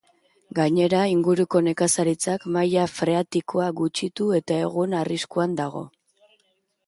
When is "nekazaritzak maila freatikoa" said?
1.65-3.67